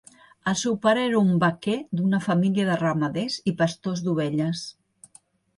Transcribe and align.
El 0.51 0.55
seu 0.61 0.77
pare 0.85 1.03
era 1.09 1.19
un 1.25 1.35
"vaquer" 1.43 1.75
d'una 1.99 2.21
família 2.29 2.67
de 2.71 2.79
ramaders 2.81 3.39
i 3.53 3.55
pastors 3.63 4.03
d'ovelles. 4.09 4.65